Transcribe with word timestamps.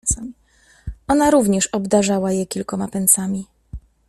Ona 1.07 1.31
również 1.31 1.67
obdarzała 1.67 2.31
je 2.31 2.45
kilkoma 2.45 2.87
pensami… 2.87 3.45